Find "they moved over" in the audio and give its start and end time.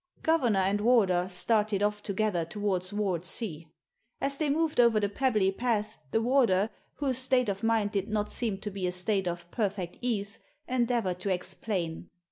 4.37-4.99